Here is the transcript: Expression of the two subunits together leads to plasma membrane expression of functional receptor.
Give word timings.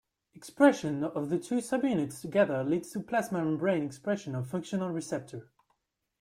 Expression 0.33 1.03
of 1.03 1.29
the 1.29 1.37
two 1.37 1.57
subunits 1.57 2.21
together 2.21 2.63
leads 2.63 2.89
to 2.89 2.99
plasma 3.01 3.45
membrane 3.45 3.83
expression 3.83 4.33
of 4.33 4.49
functional 4.49 4.89
receptor. 4.89 5.51